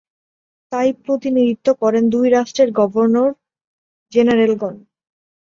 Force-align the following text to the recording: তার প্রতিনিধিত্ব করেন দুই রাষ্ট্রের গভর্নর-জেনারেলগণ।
তার 0.71 0.95
প্রতিনিধিত্ব 1.05 1.67
করেন 1.81 2.09
দুই 2.13 2.29
রাষ্ট্রের 2.29 2.71
গভর্নর-জেনারেলগণ। 2.71 4.75